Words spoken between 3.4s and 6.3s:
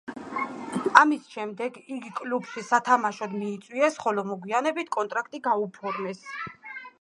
მიიწვიეს, ხოლო მოგვიანებით კონტრაქტი გაუფორმეს.